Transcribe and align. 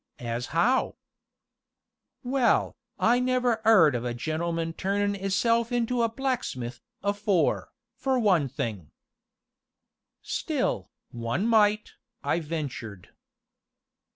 "As 0.17 0.47
how?" 0.47 0.95
"Well, 2.23 2.75
I 2.97 3.19
never 3.19 3.61
'eard 3.63 3.93
of 3.93 4.03
a 4.03 4.15
gentleman 4.15 4.73
turnin' 4.73 5.13
'isself 5.15 5.71
into 5.71 6.01
a 6.01 6.09
blacksmith, 6.09 6.81
afore, 7.03 7.69
for 7.93 8.17
one 8.17 8.49
thing" 8.49 8.89
"Still, 10.23 10.89
one 11.11 11.45
might," 11.45 11.93
I 12.23 12.39
ventured. 12.39 13.09